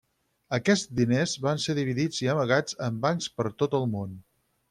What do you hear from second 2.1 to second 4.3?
i amagats en bancs per tot el món.